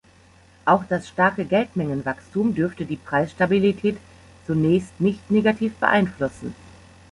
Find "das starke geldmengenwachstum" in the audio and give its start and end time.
0.85-2.55